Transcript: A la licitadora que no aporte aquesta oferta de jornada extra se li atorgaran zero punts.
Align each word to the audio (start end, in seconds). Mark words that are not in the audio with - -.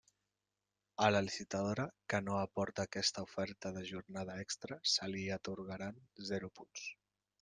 A 1.07 1.09
la 1.15 1.19
licitadora 1.25 1.83
que 2.13 2.21
no 2.29 2.39
aporte 2.45 2.83
aquesta 2.85 3.25
oferta 3.27 3.73
de 3.77 3.83
jornada 3.91 4.39
extra 4.45 4.79
se 4.95 5.11
li 5.13 5.23
atorgaran 5.37 6.01
zero 6.33 6.51
punts. 6.61 6.89